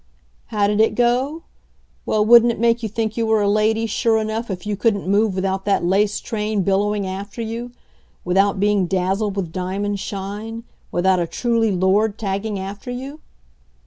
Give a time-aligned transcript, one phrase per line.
[0.47, 1.43] How did it go?
[2.07, 5.07] Well, wouldn't it make you think you were a Lady, sure enough, if you couldn't
[5.07, 7.69] move without that lace train billowing after you;
[8.25, 13.19] without being dazzled with diamond shine; without a truly Lord tagging after you?